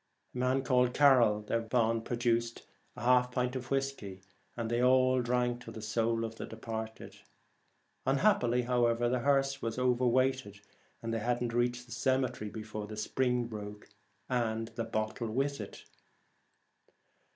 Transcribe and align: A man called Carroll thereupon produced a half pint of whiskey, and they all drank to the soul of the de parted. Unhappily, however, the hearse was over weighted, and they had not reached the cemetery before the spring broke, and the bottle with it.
A 0.33 0.37
man 0.39 0.63
called 0.63 0.95
Carroll 0.95 1.41
thereupon 1.43 2.01
produced 2.01 2.63
a 2.95 3.03
half 3.03 3.31
pint 3.31 3.55
of 3.55 3.69
whiskey, 3.69 4.23
and 4.57 4.67
they 4.67 4.81
all 4.81 5.21
drank 5.21 5.61
to 5.63 5.71
the 5.71 5.79
soul 5.83 6.25
of 6.25 6.37
the 6.37 6.47
de 6.47 6.55
parted. 6.57 7.17
Unhappily, 8.07 8.63
however, 8.63 9.07
the 9.07 9.19
hearse 9.19 9.61
was 9.61 9.77
over 9.77 10.07
weighted, 10.07 10.59
and 11.03 11.13
they 11.13 11.19
had 11.19 11.39
not 11.39 11.53
reached 11.53 11.85
the 11.85 11.91
cemetery 11.91 12.49
before 12.49 12.87
the 12.87 12.97
spring 12.97 13.45
broke, 13.45 13.89
and 14.27 14.69
the 14.69 14.85
bottle 14.85 15.27
with 15.29 15.61
it. 15.61 15.85